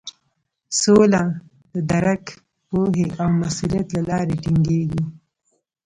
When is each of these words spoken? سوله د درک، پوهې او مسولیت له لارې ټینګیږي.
سوله 0.79 1.23
د 1.73 1.75
درک، 1.91 2.23
پوهې 2.67 3.05
او 3.21 3.29
مسولیت 3.41 3.87
له 3.95 4.01
لارې 4.09 4.35
ټینګیږي. 4.43 5.03